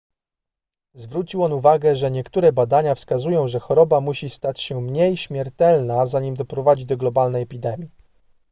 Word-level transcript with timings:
zwrócił 0.93 1.43
on 1.43 1.53
uwagę 1.53 1.95
że 1.95 2.11
niektóre 2.11 2.53
badania 2.53 2.95
wskazują 2.95 3.47
że 3.47 3.59
choroba 3.59 4.01
musi 4.01 4.29
stać 4.29 4.61
się 4.61 4.81
mniej 4.81 5.17
śmiertelna 5.17 6.05
zanim 6.05 6.35
doprowadzi 6.35 6.85
do 6.85 6.97
globalnej 6.97 7.43
epidemii 7.43 7.89